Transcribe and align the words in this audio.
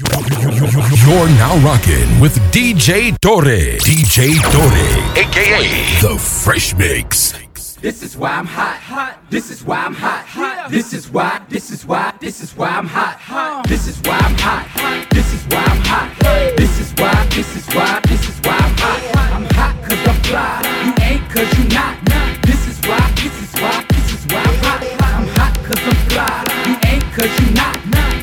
You're 0.00 1.28
now 1.36 1.58
rocking 1.58 2.20
with 2.20 2.38
DJ 2.52 3.18
Torre. 3.20 3.76
DJ 3.84 4.40
Torre, 4.50 5.18
aka 5.18 6.00
The 6.00 6.18
Fresh 6.18 6.74
Mix. 6.74 7.34
This 7.82 8.02
is 8.02 8.16
why 8.16 8.30
I'm 8.30 8.46
hot. 8.46 8.76
hot. 8.76 9.18
This 9.28 9.50
is 9.50 9.62
why 9.62 9.84
I'm 9.84 9.92
hot. 9.92 10.24
hot. 10.24 10.70
This 10.70 10.94
is 10.94 11.10
why. 11.10 11.42
This 11.50 11.70
is 11.70 11.84
why. 11.84 12.14
This 12.18 12.40
is 12.40 12.56
why 12.56 12.68
I'm 12.68 12.86
hot. 12.86 13.16
hot. 13.16 13.68
This 13.68 13.88
is 13.88 14.00
why 14.00 14.16
I'm 14.16 14.34
hot. 14.38 15.06
This 15.10 15.34
is 15.34 15.44
why 15.52 15.64
I'm 15.64 15.82
hot. 15.84 16.56
This 16.56 16.80
is 16.80 16.94
why. 16.94 17.26
This 17.34 17.56
is 17.56 17.66
why. 17.74 18.00
This 18.08 18.26
is 18.26 18.40
why 18.40 18.56
I'm 18.56 18.76
hot. 18.78 19.00
I'm 19.34 19.44
hot 19.54 19.76
cause 19.84 20.08
I'm 20.08 20.22
fly. 20.22 20.62
You 20.86 20.94
ain't 21.04 21.28
cause 21.28 21.58
you 21.58 21.68
not. 21.68 22.40
This 22.46 22.68
is 22.68 22.80
why. 22.88 23.12
This 23.16 23.36
is 23.42 23.52
why. 23.60 23.84
This 23.90 24.14
is 24.14 24.24
why 24.32 24.40
I'm 24.40 24.56
hot. 24.64 24.80
I'm 25.12 25.28
hot 25.36 25.54
cause 25.66 25.84
I'm 25.84 25.96
fly. 26.08 26.46
You 26.68 26.76
ain't 26.88 27.04
cause 27.12 27.34
you 27.40 27.52
not. 27.52 27.76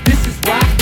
This 0.05 0.25
is 0.25 0.41
why. 0.41 0.76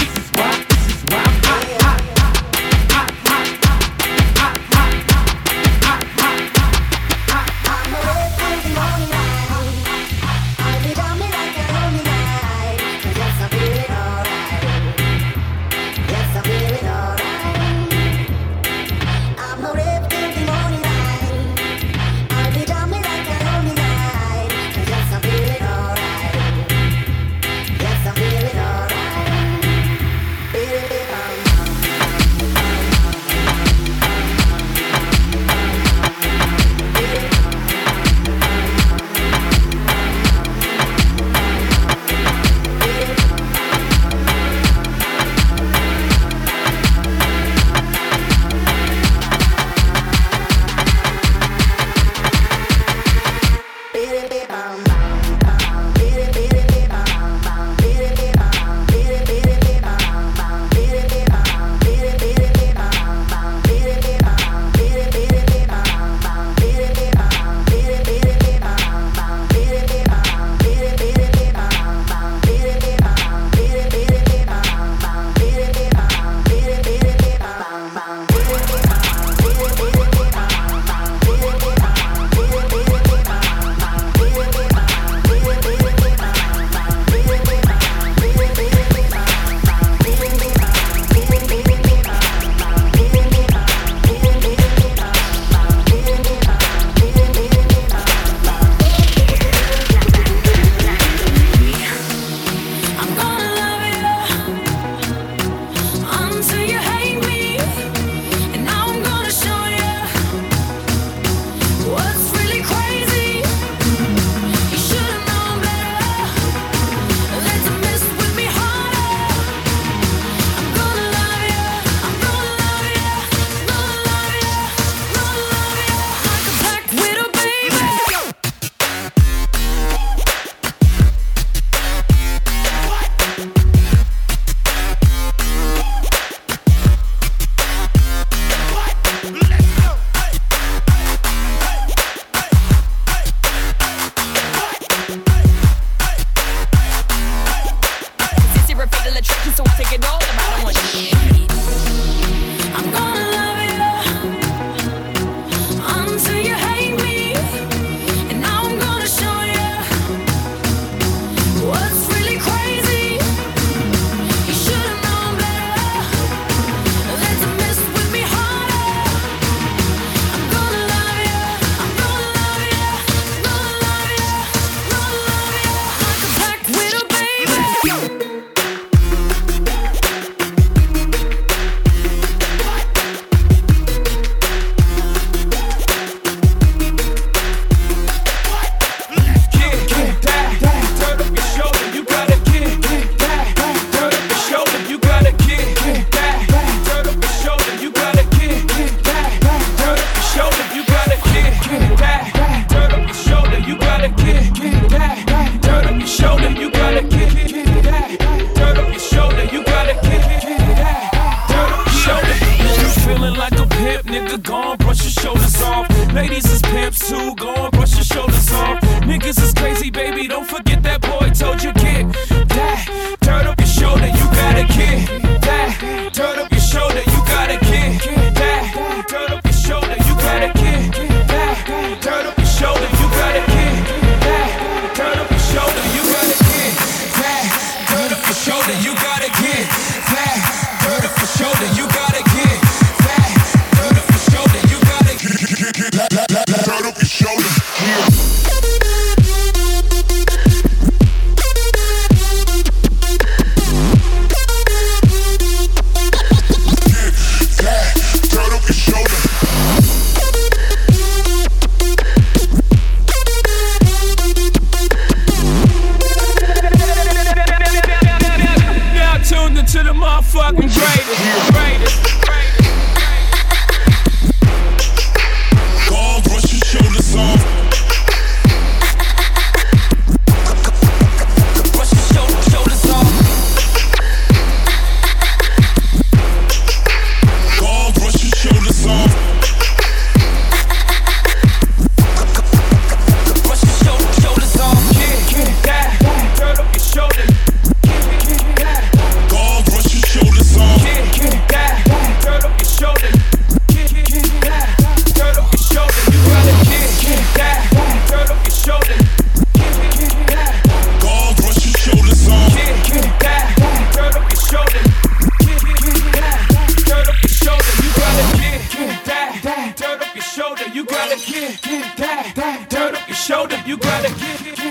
get, 321.25 321.61
get 321.61 321.97
that, 321.97 322.33
that 322.35 322.69
dirt 322.69 322.95
up 322.95 323.07
your 323.07 323.15
shoulder. 323.15 323.61
You 323.65 323.77
gotta 323.77 324.09
get, 324.09 324.43
get, 324.43 324.55
get 324.57 324.64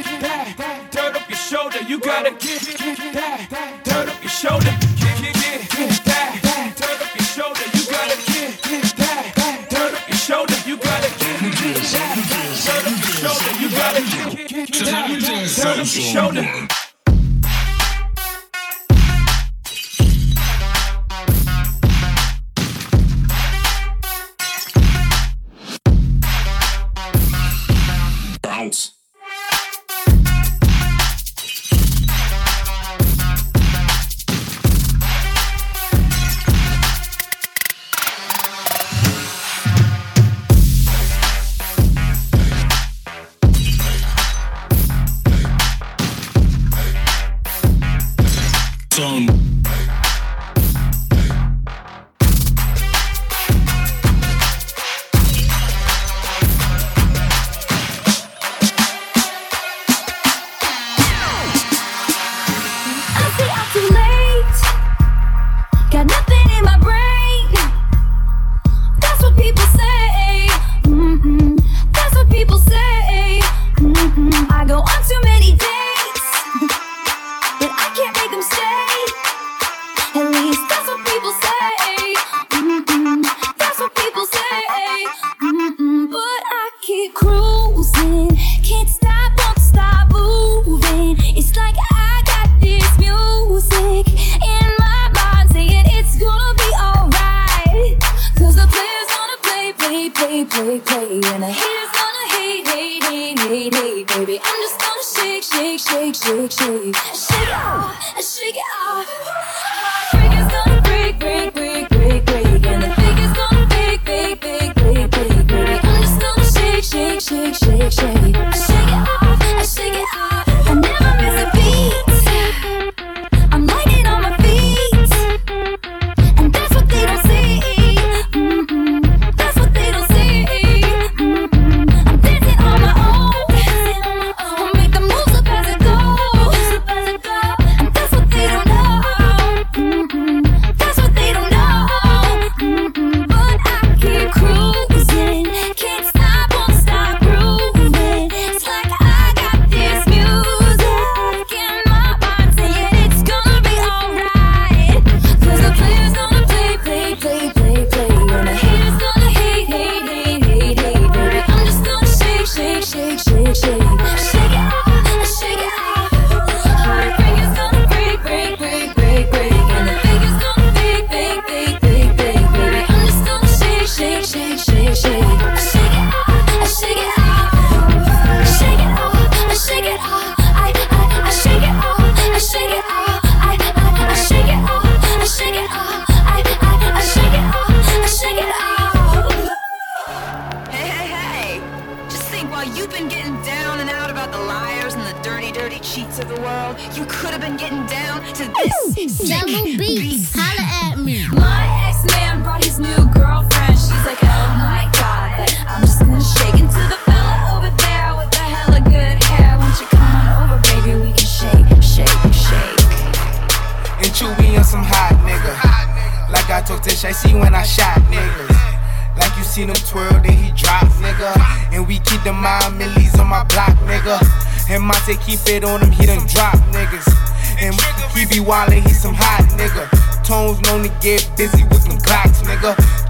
shake, 117.81 118.55
shake. 118.55 118.74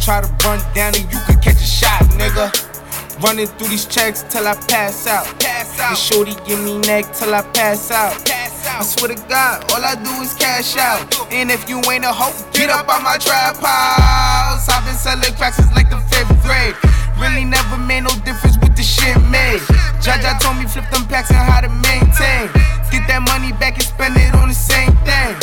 Try 0.05 0.21
to 0.21 0.29
run 0.45 0.61
down 0.75 0.93
and 0.93 1.11
you 1.11 1.19
could 1.25 1.41
catch 1.41 1.57
a 1.57 1.65
shot, 1.65 2.05
nigga. 2.21 2.53
Running 3.25 3.47
through 3.47 3.69
these 3.69 3.87
checks 3.87 4.23
till 4.29 4.47
I 4.47 4.53
pass 4.69 5.07
out. 5.07 5.25
Pass 5.41 5.81
out. 5.81 5.91
The 5.91 5.97
shorty 5.97 6.37
give 6.45 6.61
me 6.61 6.77
neck 6.81 7.11
till 7.15 7.33
I 7.33 7.41
pass 7.41 7.91
out. 7.91 8.13
Pass 8.27 8.69
out. 8.69 8.81
I 8.81 8.85
swear 8.85 9.17
to 9.17 9.29
God, 9.33 9.65
all 9.73 9.81
I 9.81 9.95
do 9.97 10.13
is 10.21 10.35
cash 10.35 10.77
out. 10.77 11.09
And 11.33 11.51
if 11.51 11.71
you 11.71 11.81
ain't 11.89 12.05
a 12.05 12.13
hoe, 12.13 12.37
get 12.53 12.69
up 12.69 12.87
on 12.93 13.03
my 13.03 13.17
trap 13.17 13.57
house. 13.57 14.69
I've 14.69 14.85
been 14.85 14.93
selling 14.93 15.33
cracks 15.41 15.57
since 15.57 15.73
like 15.73 15.89
the 15.89 15.97
fifth 16.13 16.37
grade. 16.45 16.77
Really 17.17 17.49
never 17.49 17.79
made 17.79 18.05
no 18.05 18.13
difference 18.29 18.59
with 18.61 18.77
the 18.77 18.83
shit 18.85 19.17
made. 19.33 19.65
Jaja 20.05 20.37
told 20.39 20.59
me 20.61 20.69
flip 20.69 20.85
them 20.93 21.09
packs 21.09 21.31
and 21.31 21.41
how 21.41 21.65
to 21.65 21.73
maintain. 21.81 22.53
Get 22.95 23.11
that 23.11 23.27
money 23.27 23.51
back 23.59 23.75
and 23.75 23.83
spend 23.83 24.15
it 24.15 24.31
on 24.39 24.47
the 24.47 24.55
same 24.55 24.95
thing. 25.03 25.35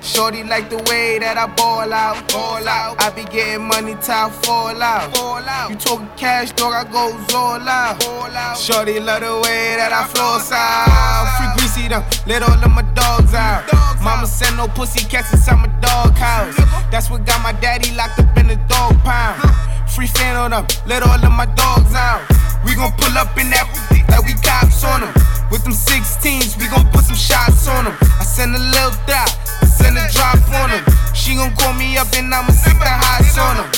Shorty 0.00 0.40
like 0.48 0.72
the 0.72 0.80
way 0.88 1.20
that 1.20 1.36
I 1.36 1.44
ball 1.44 1.92
out, 1.92 2.16
ball 2.32 2.64
out. 2.64 2.96
I 2.96 3.12
be 3.12 3.20
getting 3.28 3.68
money 3.68 3.92
till 4.00 4.16
I 4.16 4.32
fall 4.40 4.80
out, 4.80 5.12
fall 5.12 5.44
out. 5.44 5.68
You 5.68 5.76
talking 5.76 6.08
cash, 6.16 6.56
dog, 6.56 6.72
I 6.72 6.88
go 6.88 7.12
all 7.36 7.60
out, 7.60 8.00
all 8.08 8.32
out. 8.32 8.56
Shorty 8.56 8.96
love 8.96 9.20
the 9.20 9.28
way 9.44 9.76
that 9.76 9.92
I 9.92 10.08
flow 10.08 10.40
out. 10.40 11.36
Free 11.36 11.52
greasy 11.60 11.84
them, 11.92 12.00
let 12.24 12.40
all 12.40 12.56
of 12.56 12.72
my 12.72 12.80
dogs 12.96 13.34
out. 13.36 13.68
Mama 14.00 14.26
send 14.26 14.56
no 14.56 14.64
pussy 14.66 15.04
cats 15.04 15.36
inside 15.36 15.60
my 15.60 15.68
dog 15.84 16.16
house. 16.16 16.56
That's 16.88 17.10
what 17.10 17.26
got 17.26 17.42
my 17.42 17.52
daddy 17.60 17.92
locked 17.92 18.24
up 18.24 18.32
in 18.40 18.48
the 18.48 18.56
dog 18.72 18.96
pound. 19.04 19.44
Free 19.92 20.08
fan 20.08 20.34
on 20.34 20.56
them, 20.56 20.64
let 20.88 21.04
all 21.04 21.20
of 21.20 21.32
my 21.36 21.44
dogs 21.60 21.92
out. 21.92 22.24
We 22.64 22.72
gon' 22.72 22.96
pull 22.96 23.12
up 23.20 23.36
in 23.36 23.52
that 23.52 23.68
like 24.08 24.24
we 24.24 24.32
cops 24.40 24.80
on 24.80 25.04
them. 25.04 25.25
Them 25.66 25.74
16s, 25.74 26.56
we 26.62 26.68
gon' 26.68 26.86
put 26.92 27.06
some 27.06 27.16
shots 27.16 27.66
on 27.66 27.86
them. 27.86 27.96
I 28.00 28.22
send 28.22 28.54
a 28.54 28.58
little 28.58 28.94
dot, 29.02 29.34
I 29.60 29.66
send 29.66 29.98
a 29.98 30.06
drop 30.14 30.38
on 30.62 30.70
them. 30.70 30.84
She 31.12 31.34
gon' 31.34 31.56
call 31.56 31.74
me 31.74 31.98
up 31.98 32.06
and 32.14 32.32
I'ma 32.32 32.52
sit 32.52 32.78
the 32.78 32.86
hots 32.86 33.36
on 33.36 33.56
them. 33.56 33.70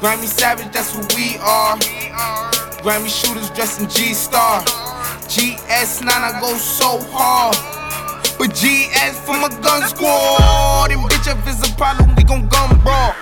Grammy 0.00 0.24
Savage, 0.24 0.72
that's 0.72 0.96
who 0.96 1.04
we 1.14 1.36
are. 1.44 1.76
Grammy 2.80 3.12
shooters 3.12 3.50
dressed 3.50 3.82
in 3.82 3.90
G 3.90 4.14
Star. 4.14 4.62
GS9, 5.28 6.08
I 6.08 6.40
go 6.40 6.56
so 6.56 7.04
hard. 7.12 7.52
But 8.38 8.54
GS 8.56 9.20
for 9.28 9.36
my 9.36 9.50
gun 9.60 9.86
squad. 9.86 10.90
And 10.90 11.02
bitch, 11.02 11.28
if 11.28 11.46
it's 11.46 11.70
a 11.70 11.76
problem, 11.76 12.16
we 12.16 12.24
gon' 12.24 12.48
gun 12.48 12.80
brawl. 12.80 13.12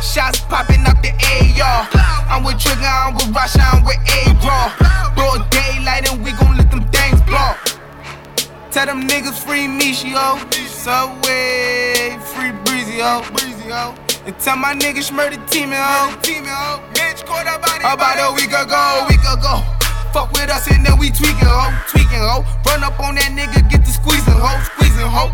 Shots 0.00 0.40
popping 0.48 0.86
up 0.86 1.02
the 1.02 1.12
AR. 1.60 2.11
I'm 2.32 2.44
with 2.44 2.58
Trigger, 2.58 2.80
I'm 2.80 3.12
with 3.12 3.28
Rasha, 3.28 3.60
I'm 3.60 3.84
with 3.84 4.00
A-Raw. 4.08 4.72
Broad 5.12 5.50
daylight 5.50 6.08
and 6.10 6.24
we 6.24 6.32
gon' 6.32 6.56
let 6.56 6.70
them 6.70 6.80
things 6.88 7.20
blow. 7.28 7.52
Tell 8.70 8.86
them 8.86 9.06
niggas 9.06 9.36
free 9.36 9.68
me, 9.68 9.92
Michio. 9.92 10.40
Subway, 10.64 12.16
free 12.32 12.56
Breezy, 12.64 13.04
ho. 13.04 13.20
Breezy, 13.36 13.68
ho. 13.68 13.94
And 14.24 14.32
tell 14.40 14.56
my 14.56 14.72
niggas 14.72 15.12
murder 15.12 15.36
team, 15.52 15.76
oh. 15.76 15.76
ho. 15.76 16.20
Team, 16.22 16.48
ho. 16.48 16.80
Bitch, 16.94 17.20
caught 17.26 17.46
up 17.46 17.60
about 17.60 18.16
a 18.16 18.32
week 18.32 18.48
ago, 18.48 19.04
week 19.12 19.20
ago. 19.28 19.60
Fuck 20.16 20.32
with 20.32 20.48
us 20.48 20.72
and 20.72 20.86
then 20.86 20.98
we 20.98 21.10
tweaking, 21.10 21.36
ho. 21.44 21.68
Tweaking, 21.92 22.16
ho. 22.16 22.48
Run 22.64 22.82
up 22.82 22.98
on 22.98 23.16
that 23.16 23.28
nigga, 23.36 23.60
get 23.68 23.84
the 23.84 23.92
squeezing, 23.92 24.40
ho. 24.40 24.56
Squeezing, 24.72 25.04
ho. 25.04 25.28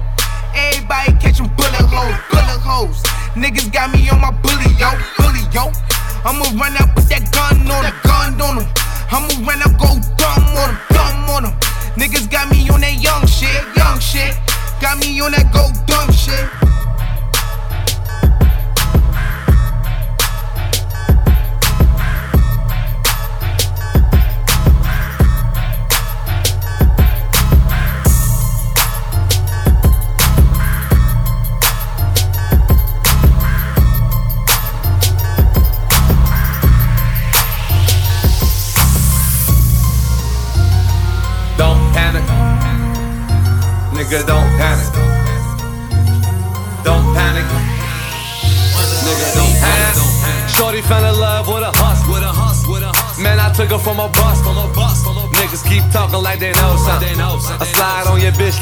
Everybody 0.50 1.14
catching 1.22 1.46
bullet 1.54 1.86
holes, 1.86 2.18
bullet 2.26 2.58
holes. 2.58 2.98
Niggas 3.38 3.70
got 3.72 3.94
me 3.94 4.10
on 4.10 4.20
my 4.20 4.32
bully, 4.42 4.66
yo, 4.82 4.90
bully, 5.14 5.46
yo. 5.54 5.70
I'ma 6.24 6.44
run 6.58 6.76
out 6.76 6.94
with 6.94 7.08
that 7.08 7.30
gun 7.32 7.70
on 7.70 7.84
him, 7.84 7.94
gun 8.02 8.40
on 8.40 8.62
him. 8.62 8.68
I'ma 9.10 9.28
run 9.46 9.62
out, 9.62 9.78
go 9.78 9.94
dumb 10.18 10.44
on 10.58 10.70
him, 10.70 10.78
dumb 10.90 11.30
on 11.30 11.44
him. 11.46 11.54
Niggas 11.94 12.30
got 12.30 12.50
me 12.50 12.68
on 12.70 12.80
that 12.80 13.00
young 13.02 13.26
shit, 13.26 13.62
young 13.76 13.98
shit. 14.00 14.34
Got 14.80 14.98
me 14.98 15.20
on 15.20 15.32
that 15.32 15.52
go 15.52 15.70
dumb 15.86 16.12
shit. 16.12 16.67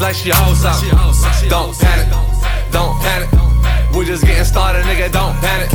Like 0.07 0.15
she 0.15 0.31
hoes 0.31 0.63
something. 0.63 1.49
Don't 1.49 1.77
panic. 1.77 2.07
Don't 2.71 2.95
panic. 3.03 3.29
We 3.93 4.05
just 4.05 4.25
getting 4.25 4.45
started, 4.45 4.85
nigga. 4.85 5.11
Don't 5.11 5.35
panic. 5.43 5.73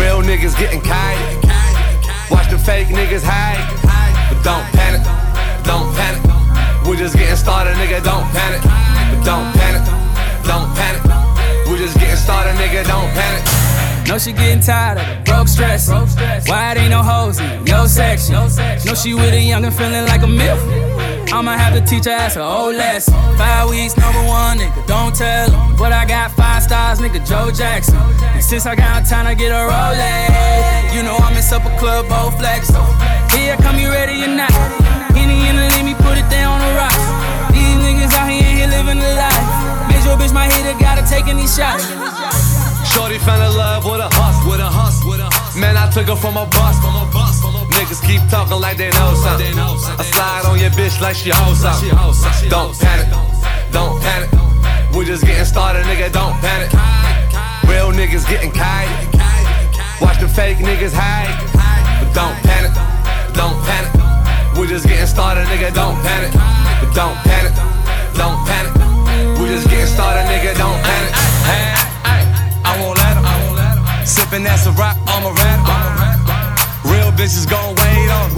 Real 0.00 0.22
niggas 0.22 0.56
getting 0.56 0.80
kite. 0.80 1.20
Watch 2.30 2.48
the 2.48 2.58
fake 2.58 2.88
niggas 2.88 3.22
hide. 3.22 3.60
But 4.30 4.42
don't 4.42 4.64
panic. 4.72 5.04
Don't 5.68 5.92
panic. 5.92 6.22
We 6.88 6.96
just 6.96 7.14
getting 7.14 7.36
started, 7.36 7.74
nigga. 7.76 8.02
Don't 8.02 8.24
panic. 8.32 8.62
But 8.62 9.22
don't 9.22 9.52
panic. 9.52 9.84
Don't 10.48 10.72
panic. 10.74 11.02
We 11.68 11.76
just 11.76 11.98
getting 11.98 12.16
started, 12.16 12.54
nigga. 12.54 12.86
Don't 12.86 13.12
panic. 13.12 13.55
Know 14.08 14.18
she 14.18 14.32
getting 14.32 14.60
tired 14.60 14.98
of 14.98 15.06
the 15.06 15.22
broke 15.24 15.48
stress. 15.48 15.88
Why 16.48 16.72
it 16.72 16.78
ain't 16.78 16.90
no 16.90 17.02
hoes 17.02 17.40
in 17.40 17.66
your 17.66 17.88
section? 17.88 18.34
Know 18.34 18.94
she 18.94 19.14
with 19.14 19.34
a 19.34 19.40
young 19.40 19.64
and 19.64 19.74
feeling 19.74 20.06
like 20.06 20.22
a 20.22 20.28
myth. 20.28 20.62
I'ma 21.32 21.58
have 21.58 21.74
to 21.74 21.80
teach 21.80 22.04
her 22.04 22.12
ass 22.12 22.36
a 22.36 22.42
old 22.42 22.76
lesson. 22.76 23.14
Five 23.36 23.68
weeks, 23.68 23.96
number 23.96 24.22
one, 24.22 24.58
nigga, 24.58 24.86
don't 24.86 25.12
tell 25.12 25.50
'em. 25.50 25.76
But 25.76 25.92
I 25.92 26.04
got 26.06 26.30
five 26.36 26.62
stars, 26.62 27.00
nigga, 27.00 27.20
Joe 27.26 27.50
Jackson. 27.50 27.98
And 28.32 28.44
since 28.44 28.64
I 28.64 28.76
got 28.76 29.04
time 29.06 29.26
to 29.26 29.34
get 29.34 29.50
a 29.50 29.62
Rolex, 29.66 30.94
you 30.94 31.02
know 31.02 31.16
I'm 31.16 31.36
in 31.36 31.42
supper 31.42 31.74
club, 31.76 32.08
both 32.08 32.38
flex. 32.38 32.70
Here, 33.34 33.56
come 33.56 33.76
you 33.76 33.90
ready 33.90 34.22
or 34.22 34.28
not? 34.28 34.52
Henny 35.18 35.48
in 35.48 35.56
the 35.56 35.66
let 35.74 35.84
me 35.84 35.94
put 35.94 36.16
it 36.16 36.28
down 36.30 36.60
on 36.60 36.60
the 36.62 36.72
rocks. 36.78 37.04
These 37.50 37.76
niggas 37.82 38.14
out 38.14 38.30
here 38.30 38.46
ain't 38.46 38.58
here 38.58 38.68
living 38.68 39.00
the 39.00 39.12
life. 39.18 39.46
Bitch, 39.90 40.04
your 40.06 40.16
bitch, 40.16 40.32
my 40.32 40.46
hitter, 40.46 40.78
gotta 40.78 41.02
take 41.02 41.26
any 41.26 41.46
shots. 41.48 41.84
Shorty 42.96 43.18
fell 43.18 43.36
in 43.36 43.52
love 43.54 43.84
with 43.84 44.00
a 44.00 44.08
hus, 44.08 44.40
with 44.48 44.56
a 44.58 44.64
hus, 44.72 45.04
with 45.04 45.20
a 45.20 45.28
hus. 45.28 45.52
Man, 45.52 45.76
I 45.76 45.84
took 45.92 46.08
her 46.08 46.16
from 46.16 46.40
a 46.40 46.48
bus, 46.48 46.80
from 46.80 46.96
a 46.96 47.04
bus, 47.12 47.44
from 47.44 47.52
a 47.52 47.60
bus. 47.68 47.76
Niggas 47.76 48.00
keep 48.00 48.24
talking 48.32 48.56
like 48.56 48.80
they 48.80 48.88
know 48.96 49.12
something. 49.20 49.52
I 49.52 50.00
slide 50.00 50.48
on 50.48 50.56
your 50.56 50.72
bitch 50.72 50.96
like 51.04 51.12
she 51.12 51.28
hoes 51.28 51.60
something. 51.60 51.92
Don't 52.48 52.72
panic, 52.72 53.12
don't 53.68 54.00
panic. 54.00 54.32
We 54.96 55.04
just 55.04 55.28
getting 55.28 55.44
started, 55.44 55.84
nigga. 55.84 56.08
Don't 56.08 56.40
panic. 56.40 56.72
Real 57.68 57.92
niggas 57.92 58.24
getting 58.24 58.48
kite. 58.48 58.88
Watch 60.00 60.16
the 60.16 60.28
fake 60.28 60.56
niggas 60.64 60.96
hide. 60.96 61.36
But 62.00 62.16
don't 62.16 62.36
panic, 62.48 62.72
don't 63.36 63.60
panic. 63.68 63.92
We 64.56 64.72
just 64.72 64.88
getting 64.88 65.04
started, 65.04 65.44
nigga. 65.52 65.68
Don't 65.68 66.00
panic. 66.00 66.32
But 66.32 66.96
don't 66.96 67.18
panic, 67.28 67.52
don't 68.16 68.40
panic. 68.48 68.72
We 69.36 69.52
just 69.52 69.68
getting 69.68 69.84
started, 69.84 70.24
nigga. 70.32 70.56
Don't 70.56 70.80
panic. 70.80 71.12
Sippin' 74.36 74.46
a 74.46 74.58
Ciroc, 74.58 74.96
I'm 75.06 75.24
a 75.24 75.32
rat. 75.32 76.84
Real 76.84 77.10
bitches 77.12 77.48
gon' 77.48 77.74
wait 77.74 78.10
on. 78.10 78.30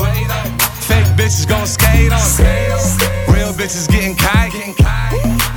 Fake 0.82 1.06
bitches 1.16 1.48
gon' 1.48 1.66
skate 1.66 2.12
on. 2.12 3.34
Real 3.34 3.52
bitches 3.52 3.88
getting 3.90 4.14
kite. 4.14 4.52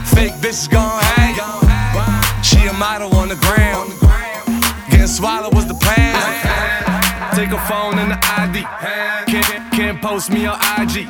Fake 0.07 0.33
bitches 0.41 0.69
gon' 0.69 1.01
hang. 1.13 1.35
She 2.43 2.65
a 2.67 2.73
model 2.73 3.15
on 3.15 3.29
the 3.29 3.35
gram. 3.35 3.87
Getting 4.89 5.07
swallowed 5.07 5.53
was 5.53 5.67
the 5.67 5.75
plan. 5.75 6.15
Take 7.35 7.51
a 7.51 7.59
phone 7.67 7.99
and 7.99 8.11
the 8.11 8.19
ID. 8.39 8.63
Can't, 9.31 9.73
can't 9.73 10.01
post 10.01 10.31
me 10.31 10.47
on 10.47 10.57
IG. 10.79 11.07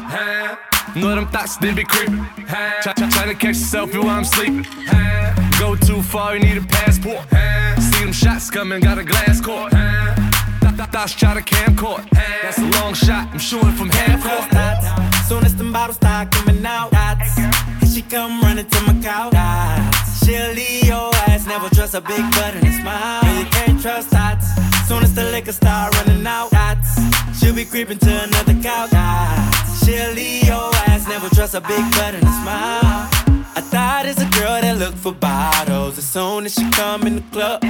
Know 0.95 1.15
them 1.15 1.27
thoughts, 1.27 1.55
they 1.57 1.73
be 1.73 1.85
creepin'. 1.85 2.27
Try, 2.81 2.93
try, 2.93 3.09
try 3.09 3.25
to 3.27 3.35
catch 3.35 3.55
a 3.55 3.59
selfie 3.59 4.03
while 4.03 4.09
I'm 4.09 4.25
sleeping. 4.25 4.65
Go 5.57 5.75
too 5.75 6.01
far, 6.01 6.35
you 6.35 6.43
need 6.43 6.57
a 6.57 6.67
passport. 6.67 7.25
Them 8.11 8.17
shots 8.17 8.49
coming, 8.49 8.81
got 8.81 8.97
a 8.97 9.05
glass 9.05 9.39
court. 9.39 9.71
Th- 9.71 10.75
th- 10.75 10.89
Thoughts 10.89 11.13
try 11.13 11.33
to 11.33 11.41
camcord. 11.41 12.03
That's 12.43 12.57
a 12.57 12.67
long 12.81 12.93
shot, 12.93 13.29
I'm 13.31 13.39
shooting 13.39 13.71
from 13.71 13.89
half 13.89 14.19
court. 14.21 15.25
Soon 15.29 15.45
as 15.45 15.55
the 15.55 15.63
bottles 15.63 15.95
start 15.95 16.29
coming 16.29 16.65
out, 16.65 16.91
dots. 16.91 17.39
She 17.93 18.01
come 18.01 18.41
running 18.41 18.67
to 18.67 18.81
my 18.81 19.01
couch. 19.01 19.31
Dots. 19.31 20.25
She'll 20.25 20.51
leave 20.51 20.87
your 20.87 21.09
ass, 21.29 21.47
never 21.47 21.69
trust 21.69 21.93
a 21.93 22.01
big 22.01 22.29
butt 22.31 22.53
and 22.53 22.67
a 22.67 22.71
smile. 22.81 23.23
No, 23.23 23.39
you 23.39 23.45
can't 23.45 23.81
trust 23.81 24.11
dots. 24.11 24.45
Soon 24.89 25.03
as 25.03 25.15
the 25.15 25.23
liquor 25.31 25.53
start 25.53 25.95
running 25.95 26.27
out, 26.27 26.51
dots. 26.51 26.99
She'll 27.39 27.55
be 27.55 27.63
creeping 27.63 27.99
to 27.99 28.23
another 28.23 28.55
couch. 28.61 28.91
Dots. 28.91 29.85
She'll 29.85 30.11
leave 30.11 30.43
your 30.47 30.69
ass, 30.91 31.07
never 31.07 31.29
trust 31.29 31.53
a 31.55 31.61
big 31.61 31.89
butt 31.91 32.13
and 32.15 32.23
a 32.25 32.33
smile. 32.43 33.20
I 33.53 33.61
thought 33.61 34.05
it's 34.05 34.21
a 34.21 34.29
girl 34.39 34.61
that 34.61 34.77
look 34.77 34.95
for 34.95 35.13
bottles. 35.13 35.97
As 35.97 36.07
soon 36.07 36.45
as 36.45 36.53
she 36.53 36.69
come 36.71 37.05
in 37.05 37.15
the 37.15 37.21
club, 37.31 37.63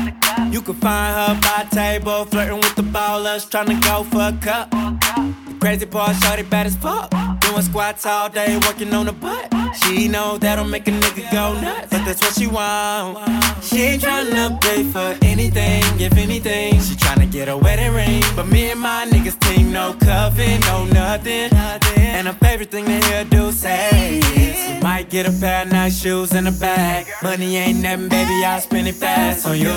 you 0.51 0.61
can 0.61 0.75
find 0.75 1.15
her 1.15 1.41
by 1.41 1.67
table, 1.71 2.25
flirting 2.25 2.57
with 2.57 2.75
the 2.75 2.83
ballers, 2.83 3.49
trying 3.49 3.67
to 3.67 3.87
go 3.87 4.03
for 4.03 4.29
a 4.29 4.37
cup. 4.41 5.50
Crazy 5.61 5.85
part, 5.85 6.15
shorty 6.23 6.41
bad 6.41 6.65
as 6.65 6.75
fuck. 6.75 7.11
Doing 7.39 7.61
squats 7.61 8.03
all 8.07 8.29
day, 8.29 8.57
working 8.65 8.91
on 8.95 9.05
the 9.05 9.13
butt. 9.13 9.53
She 9.75 10.07
know 10.07 10.39
that'll 10.39 10.65
make 10.65 10.87
a 10.87 10.91
nigga 10.91 11.31
go 11.31 11.53
nuts, 11.61 11.87
but 11.91 12.03
that's 12.03 12.19
what 12.19 12.33
she 12.33 12.47
want. 12.47 13.19
She 13.63 13.77
ain't 13.81 14.01
tryna 14.01 14.59
pay 14.59 14.83
for 14.83 15.15
anything, 15.23 15.83
if 15.99 16.17
anything. 16.17 16.73
She 16.81 16.95
tryna 16.95 17.31
get 17.31 17.47
a 17.47 17.55
wedding 17.55 17.93
ring, 17.93 18.23
but 18.35 18.47
me 18.47 18.71
and 18.71 18.79
my 18.79 19.05
niggas 19.05 19.39
team 19.39 19.71
no 19.71 19.93
cuffing, 19.93 20.61
no 20.61 20.85
nothing. 20.85 21.53
And 21.53 22.25
her 22.27 22.33
favorite 22.33 22.71
thing 22.71 22.85
to 22.85 22.99
hear 23.05 23.23
do 23.25 23.51
say 23.51 24.17
is, 24.17 24.77
you 24.77 24.81
might 24.81 25.11
get 25.11 25.27
a 25.27 25.31
pair 25.31 25.61
of 25.61 25.71
nice 25.71 26.01
shoes 26.01 26.31
and 26.31 26.47
a 26.47 26.51
bag. 26.51 27.05
Money 27.21 27.57
ain't 27.57 27.83
nothing, 27.83 28.09
baby, 28.09 28.43
I'll 28.43 28.61
spend 28.61 28.87
it 28.87 28.95
fast 28.95 29.45
on 29.45 29.59
you. 29.59 29.71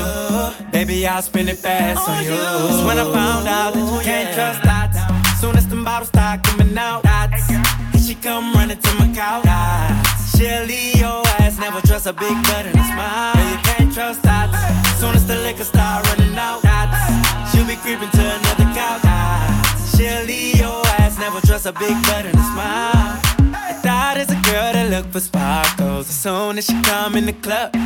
Baby, 0.73 1.07
I'll 1.07 1.21
spend 1.21 1.51
it 1.51 1.59
fast 1.59 2.09
on 2.09 2.25
you. 2.25 2.31
That's 2.31 2.83
when 2.87 2.99
I 2.99 3.05
found 3.13 3.49
out 3.49 3.75
that 3.75 3.93
you 3.93 4.01
can't 4.01 4.35
trust 4.35 4.63
dots. 4.63 5.04
Soon 5.45 5.57
as 5.57 5.69
the 5.69 5.77
bottles 5.77 6.09
start 6.09 6.43
coming 6.43 6.75
out, 6.79 7.03
dots. 7.03 7.49
Here 7.51 8.01
she 8.01 8.15
come 8.15 8.55
running 8.55 8.79
to 8.79 8.95
my 8.95 9.13
couch. 9.13 9.45
Dots. 9.45 10.39
She'll 10.39 10.65
leave 10.65 10.97
your 10.97 11.21
ass, 11.37 11.59
never 11.59 11.83
trust 11.83 12.07
a 12.07 12.15
big 12.15 12.33
butt 12.49 12.65
and 12.65 12.75
a 12.75 12.85
smile. 12.85 13.35
Yeah, 13.37 13.51
you 13.51 13.59
can't 13.63 13.93
trust 13.93 14.23
dots. 14.23 14.57
Soon 14.99 15.15
as 15.15 15.27
the 15.27 15.37
liquor 15.45 15.65
start 15.65 16.09
running 16.09 16.35
out, 16.39 16.63
dots. 16.63 17.53
She'll 17.53 17.67
be 17.67 17.77
creeping 17.77 18.09
to 18.09 18.25
another 18.39 18.69
couch. 18.73 19.03
Dots. 19.03 19.99
She'll 19.99 20.25
leave 20.25 20.57
your 20.57 20.81
ass, 20.97 21.19
never 21.19 21.43
trust 21.47 21.67
a 21.67 21.73
big 21.73 21.93
butt 22.09 22.25
and 22.25 22.39
a 22.39 22.45
smile. 22.53 23.21
I 23.69 23.75
thought 23.85 24.17
a 24.17 24.25
girl 24.49 24.73
that 24.73 24.89
look 24.89 25.13
for 25.13 25.21
sparkles. 25.21 26.09
As 26.09 26.17
soon 26.17 26.57
as 26.57 26.65
she 26.65 26.81
come 26.85 27.17
in 27.17 27.27
the 27.27 27.35
club, 27.35 27.77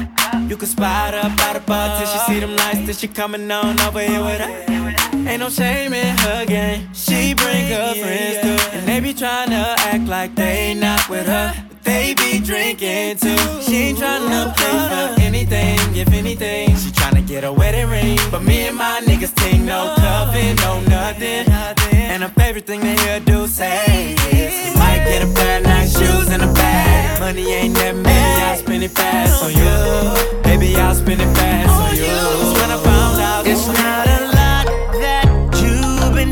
you 0.48 0.56
can 0.56 0.68
spot 0.68 1.12
her 1.12 1.28
by 1.36 1.58
the 1.58 1.60
bar 1.66 1.98
till 1.98 2.06
she 2.06 2.18
see 2.18 2.38
them 2.38 2.54
lights. 2.54 2.86
Till 2.86 2.94
she 2.94 3.08
coming 3.08 3.50
on 3.50 3.80
over 3.80 3.98
here 3.98 4.22
with 4.22 4.40
her. 4.42 4.87
Ain't 5.28 5.40
no 5.40 5.50
shame 5.50 5.92
in 5.92 6.16
her 6.16 6.46
game. 6.46 6.88
She 6.94 7.34
bring 7.34 7.66
her 7.68 7.92
friends 7.96 8.40
too, 8.40 8.76
and 8.76 8.88
they 8.88 8.98
be 8.98 9.12
tryna 9.12 9.76
act 9.76 10.08
like 10.08 10.34
they 10.34 10.72
not 10.72 11.06
with 11.10 11.26
her. 11.26 11.52
But 11.68 11.84
they 11.84 12.14
be 12.14 12.40
drinking 12.40 13.18
too. 13.18 13.36
She 13.60 13.76
ain't 13.88 13.98
tryna 13.98 14.56
play 14.56 14.70
uh-huh. 14.70 15.14
for 15.14 15.20
anything, 15.20 15.78
if 15.94 16.10
anything. 16.14 16.74
She 16.76 16.88
tryna 16.92 17.26
get 17.26 17.44
a 17.44 17.52
wedding 17.52 17.90
ring, 17.90 18.18
but 18.30 18.42
me 18.42 18.68
and 18.68 18.76
my 18.78 19.02
niggas 19.04 19.34
think 19.40 19.64
no 19.64 19.92
uh-huh. 19.92 20.32
cuffing, 20.32 20.56
no 20.64 20.80
nothing. 20.88 21.44
And 21.92 22.22
her 22.22 22.30
favorite 22.30 22.66
thing 22.66 22.80
to 22.80 22.94
hear 23.02 23.20
do 23.20 23.46
say 23.46 24.16
is, 24.32 24.76
might 24.78 25.04
get 25.04 25.22
a 25.22 25.34
pair 25.34 25.58
of 25.58 25.64
nice 25.64 25.92
shoes 25.92 26.30
and 26.30 26.42
a 26.42 26.50
bag. 26.54 27.20
Money 27.20 27.52
ain't 27.52 27.74
that 27.74 27.94
baby, 27.96 28.08
I'll 28.08 28.56
spend 28.56 28.82
it 28.82 28.92
fast 28.92 29.44
on 29.44 29.52
you. 29.52 30.42
Baby, 30.42 30.74
I'll 30.76 30.94
spend 30.94 31.20
it 31.20 31.36
fast 31.36 31.68
on 31.68 31.96
you. 31.96 32.06
That's 32.06 32.60
when 32.62 32.70
I 32.70 32.82
found 32.82 33.20
out 33.20 33.46
It's 33.46 33.66
not 33.66 34.06
a 34.06 34.08
that 34.08 34.27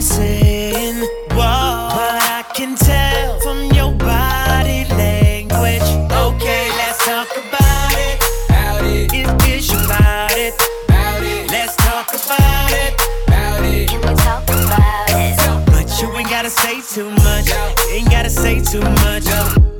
you've 0.07 0.19
been 0.19 0.41
saying, 0.41 1.01
whoa, 1.31 1.89
but 1.91 2.15
I 2.23 2.45
can 2.55 2.77
tell 2.77 3.41
from 3.41 3.65
your 3.73 3.93
body 3.95 4.85
language. 4.95 5.83
Okay, 6.13 6.69
let's 6.77 7.05
talk 7.05 7.29
about 7.37 7.93
it. 7.93 8.23
Out 8.51 8.85
it, 8.85 9.13
If 9.13 9.49
it's 9.49 9.73
about 9.73 10.33
it, 10.33 10.55
out 10.91 11.23
it, 11.23 11.51
let's 11.51 11.77
talk 11.77 12.09
about 12.09 12.71
it. 12.73 12.95
out 13.31 13.65
it. 13.65 13.89
Can 13.89 14.01
we 14.01 14.15
talk 14.17 14.45
about 14.45 15.11
it? 15.11 15.67
But 15.67 16.01
you 16.01 16.13
ain't 16.17 16.29
gotta 16.29 16.51
say 16.51 16.81
too 16.81 17.11
much. 17.11 17.51
Ain't 17.91 18.11
gotta 18.11 18.31
say 18.31 18.61
too 18.63 18.81
much. 18.81 19.27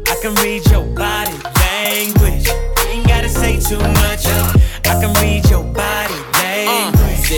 I 0.09 0.17
can 0.23 0.35
read 0.43 0.65
your 0.71 0.85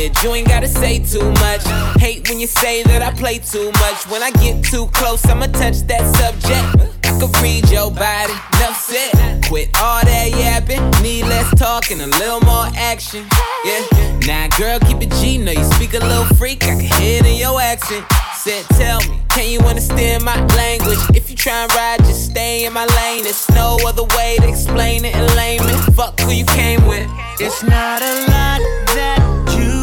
said 0.09 0.25
you 0.25 0.35
ain't 0.35 0.49
gotta 0.49 0.69
say 0.69 0.99
too 0.99 1.31
much. 1.33 1.63
Hate 2.01 2.29
when 2.29 2.41
you 2.41 2.47
say 2.47 2.83
that 2.85 3.03
I 3.03 3.13
play 3.13 3.39
too 3.39 3.71
much. 3.73 4.07
When 4.09 4.23
I 4.23 4.31
get 4.33 4.65
too 4.65 4.87
close, 4.89 5.25
I'ma 5.27 5.47
touch 5.47 5.81
that 5.87 6.05
subject. 6.17 6.95
I 7.05 7.19
can 7.19 7.43
read 7.43 7.69
your 7.71 7.91
body, 7.91 8.33
enough 8.33 8.81
said. 8.81 9.45
Quit 9.45 9.69
all 9.81 10.05
that 10.05 10.31
yapping, 10.31 10.91
need 11.03 11.25
less 11.25 11.49
talk 11.59 11.91
and 11.91 12.01
a 12.01 12.07
little 12.07 12.41
more 12.43 12.67
action. 12.77 13.27
Yeah, 13.65 14.19
now 14.27 14.49
girl, 14.57 14.79
keep 14.81 15.03
it 15.03 15.11
G. 15.21 15.39
Know 15.39 15.53
you 15.53 15.65
speak 15.73 15.95
a 15.95 15.99
little 15.99 16.25
freak, 16.37 16.65
I 16.65 16.77
can 16.77 16.81
hear 16.81 17.21
it 17.21 17.27
in 17.27 17.37
your 17.37 17.61
accent. 17.61 18.05
Said, 18.37 18.65
tell 18.77 19.01
me, 19.11 19.21
can 19.31 19.51
you 19.51 19.61
understand 19.61 20.25
my 20.25 20.39
language? 20.55 20.99
If 21.15 21.29
you 21.29 21.37
try 21.37 21.65
and 21.65 21.75
ride, 21.75 21.99
just 22.01 22.31
stay 22.31 22.67
in 22.67 22.73
my 22.73 22.87
lane. 22.87 23.25
There's 23.25 23.49
no 23.51 23.79
other 23.87 24.05
way 24.17 24.37
to 24.41 24.49
explain 24.49 25.05
it 25.05 25.15
in 25.15 25.27
layman. 25.37 25.77
Fuck 25.93 26.21
who 26.21 26.33
you 26.33 26.45
came 26.45 26.87
with. 26.87 27.09
It's 27.41 27.63
not 27.63 28.03
a 28.03 28.15
lot 28.31 28.61
that 28.95 29.55
you've 29.59 29.78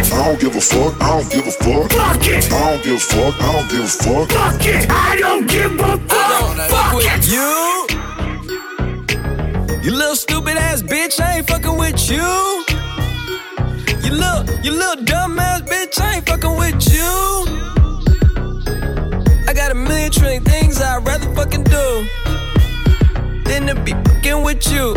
it! 0.00 0.12
I 0.12 0.24
don't 0.24 0.40
give 0.40 0.56
a 0.56 0.60
fuck, 0.60 1.00
I 1.00 1.20
don't 1.20 1.30
give 1.30 1.46
a 1.46 1.50
fuck. 1.50 1.92
Fuck 1.92 2.26
it! 2.26 2.52
I 2.52 2.70
don't 2.70 2.84
give 2.84 2.94
a 2.94 2.98
fuck, 2.98 3.34
I 3.40 3.52
don't 3.52 3.70
give 3.70 3.84
a 3.84 3.88
fuck. 3.88 4.28
Fuck 4.30 4.66
it! 4.66 4.90
I 4.90 5.16
don't 5.16 5.46
give 5.46 5.72
a 5.80 5.98
fuck. 6.08 6.70
fuck 6.70 6.94
with 6.94 7.32
you. 7.32 7.86
You 9.82 9.92
little 9.96 10.16
stupid 10.16 10.56
ass 10.56 10.82
bitch, 10.82 11.20
I 11.20 11.38
ain't 11.38 11.48
fucking 11.48 11.76
with 11.78 12.10
you. 12.10 12.64
You 14.04 14.10
little, 14.12 14.44
you 14.62 14.72
little 14.72 15.04
dumb 15.04 15.38
ass 15.38 15.62
bitch, 15.62 16.00
I 16.00 16.16
ain't 16.16 16.26
fucking 16.28 16.56
with 16.56 16.92
you. 16.92 17.58
I 19.48 19.52
got 19.54 19.70
a 19.70 19.74
million 19.74 20.10
trillion 20.10 20.44
things 20.44 20.80
I'd 20.80 21.06
rather 21.06 21.32
fucking 21.34 21.64
do 21.64 22.06
than 23.44 23.66
to 23.66 23.74
be 23.82 23.92
fucking 23.92 24.42
with 24.42 24.70
you. 24.70 24.94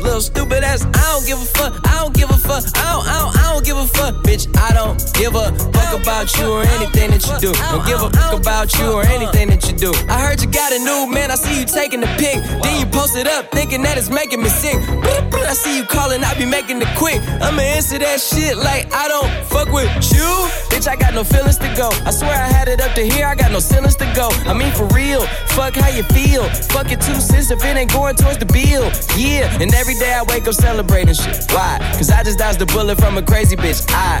Little 0.00 0.20
stupid 0.20 0.62
ass, 0.62 0.84
I 0.84 0.90
don't 0.92 1.26
give 1.26 1.40
a 1.42 1.44
fuck, 1.44 1.80
I 1.88 2.00
don't 2.00 2.14
give 2.14 2.30
a 2.30 2.34
fuck, 2.34 2.62
I 2.76 2.92
don't, 2.92 3.06
I 3.08 3.18
don't, 3.18 3.36
I 3.38 3.52
don't 3.52 3.64
give 3.64 3.76
a 3.76 3.86
fuck, 3.86 4.22
bitch. 4.38 4.58
I 4.58 4.72
don't 4.72 4.98
give 5.14 5.34
a 5.34 5.52
fuck 5.72 6.00
about 6.00 6.36
you 6.38 6.52
or 6.52 6.62
anything 6.62 7.10
that 7.10 7.26
you 7.26 7.38
do. 7.38 7.52
Don't 7.54 7.86
give 7.86 8.02
a 8.02 8.10
fuck 8.10 8.40
about 8.40 8.78
you 8.78 8.92
or 8.92 9.02
anything 9.02 9.48
that 9.48 9.68
you 9.68 9.76
do. 9.76 9.92
I 10.08 10.20
heard 10.20 10.40
you 10.40 10.50
got 10.50 10.72
a 10.72 10.78
new 10.78 11.12
man, 11.12 11.30
I 11.30 11.34
see 11.34 11.60
you 11.60 11.66
taking 11.66 12.00
the 12.00 12.06
pic. 12.18 12.42
Then 12.62 12.80
you 12.80 12.86
post 12.86 13.16
it 13.16 13.26
up, 13.26 13.50
thinking 13.50 13.82
that 13.82 13.98
it's 13.98 14.10
making 14.10 14.42
me 14.42 14.48
sick. 14.48 14.76
I 14.78 15.54
see 15.54 15.78
you 15.78 15.84
calling, 15.84 16.22
I 16.24 16.34
be 16.34 16.44
making 16.44 16.80
it 16.80 16.88
quick. 16.96 17.20
I'ma 17.40 17.62
answer 17.62 17.98
that 17.98 18.20
shit 18.20 18.56
like 18.56 18.92
I 18.92 19.08
don't 19.08 19.30
fuck 19.46 19.72
with 19.72 19.90
you. 20.12 20.28
Bitch, 20.68 20.86
I 20.88 20.96
got 20.96 21.14
no 21.14 21.24
feelings 21.24 21.58
to 21.58 21.72
go. 21.76 21.90
I 22.04 22.10
swear 22.10 22.32
I 22.32 22.48
had 22.48 22.68
it 22.68 22.80
up 22.80 22.94
to 22.94 23.02
here, 23.02 23.26
I 23.26 23.34
got 23.34 23.50
no 23.50 23.60
feelings 23.60 23.96
to 23.96 24.06
go. 24.14 24.28
I 24.46 24.54
mean, 24.54 24.72
for 24.72 24.86
real, 24.88 25.22
fuck 25.56 25.74
how 25.74 25.88
you 25.88 26.02
feel. 26.14 26.44
Fuck 26.70 26.92
it 26.92 27.00
two 27.00 27.20
cents 27.20 27.50
if 27.50 27.64
it 27.64 27.76
ain't 27.76 27.92
going 27.92 28.16
towards 28.16 28.38
the 28.38 28.46
bill. 28.46 28.90
Yeah, 29.16 29.50
and 29.60 29.74
every 29.74 29.94
day 29.94 30.12
I 30.12 30.22
wake 30.28 30.46
up 30.46 30.54
celebrating 30.54 31.14
shit. 31.14 31.50
Why? 31.50 31.78
Cause 31.96 32.10
I 32.10 32.22
just 32.22 32.38
dodged 32.38 32.60
a 32.62 32.66
bullet 32.66 32.98
from 32.98 33.16
a 33.16 33.22
crazy 33.22 33.56
bitch. 33.56 33.84
I 33.90 34.20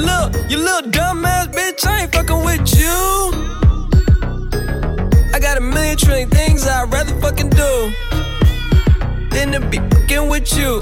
Little, 0.00 0.30
you 0.48 0.56
little 0.56 0.90
dumb 0.90 1.26
ass 1.26 1.48
bitch, 1.48 1.86
I 1.86 2.02
ain't 2.02 2.12
fucking 2.14 2.42
with 2.42 2.74
you. 2.74 2.88
I 5.34 5.38
got 5.38 5.58
a 5.58 5.60
million 5.60 5.98
trillion 5.98 6.30
things 6.30 6.66
I'd 6.66 6.90
rather 6.90 7.14
fucking 7.20 7.50
do 7.50 7.92
than 9.30 9.52
to 9.52 9.60
be 9.60 9.78
fucking 9.78 10.28
with 10.30 10.56
you. 10.56 10.80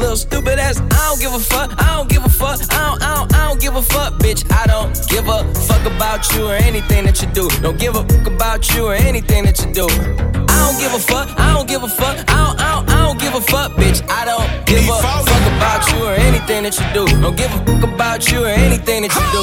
Little 0.00 0.16
stupid 0.16 0.58
ass, 0.58 0.80
I 0.80 1.08
don't 1.08 1.20
give 1.20 1.34
a 1.34 1.38
fuck. 1.38 1.70
I 1.76 1.96
don't 1.96 2.08
give 2.08 2.24
a 2.24 2.28
fuck. 2.30 2.58
I 2.72 2.88
don't, 2.88 3.02
I 3.02 3.14
don't, 3.16 3.34
I 3.34 3.48
don't 3.48 3.60
give 3.60 3.76
a 3.76 3.82
fuck, 3.82 4.14
bitch. 4.14 4.50
I 4.50 4.66
don't 4.66 4.96
give 5.08 5.28
a 5.28 5.44
fuck 5.68 5.84
about 5.84 6.24
you 6.32 6.46
or 6.46 6.54
anything 6.54 7.04
that 7.04 7.20
you 7.20 7.28
do. 7.28 7.50
Don't 7.60 7.78
give 7.78 7.94
a 7.94 8.02
fuck 8.08 8.26
about 8.26 8.74
you 8.74 8.86
or 8.86 8.94
anything 8.94 9.44
that 9.44 9.60
you 9.60 9.70
do. 9.74 9.84
I 9.84 10.56
don't 10.64 10.80
give 10.80 10.94
a 10.94 10.98
fuck. 10.98 11.28
I 11.38 11.52
don't 11.52 11.68
give 11.68 11.82
a 11.82 11.88
fuck. 11.88 12.16
I 12.16 12.46
don't, 12.46 12.60
I 12.60 12.74
don't, 12.74 12.90
I 12.90 13.06
don't 13.06 13.20
give 13.20 13.34
a 13.34 13.42
fuck, 13.42 13.72
bitch. 13.72 14.00
I 14.08 14.24
don't 14.24 14.48
give 14.64 14.82
a 14.88 14.96
fuck 15.04 15.46
about 15.52 15.92
you 15.92 16.04
or 16.06 16.14
anything 16.14 16.62
that 16.62 16.78
you 16.80 16.86
do. 16.94 17.20
Don't 17.20 17.36
give 17.36 17.52
a 17.52 17.58
fuck 17.66 17.82
about 17.92 18.32
you 18.32 18.44
or 18.44 18.48
anything 18.48 19.02
that 19.02 19.12
you 19.12 19.26
do. 19.36 19.42